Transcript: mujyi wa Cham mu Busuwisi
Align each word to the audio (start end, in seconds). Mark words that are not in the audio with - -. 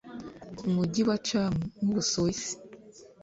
mujyi 0.73 1.01
wa 1.07 1.17
Cham 1.27 1.53
mu 1.83 1.89
Busuwisi 1.95 2.53